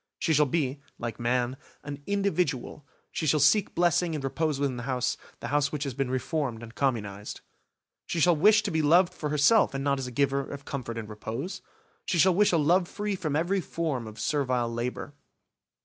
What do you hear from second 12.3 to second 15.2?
wish a love free from every form of servile labour.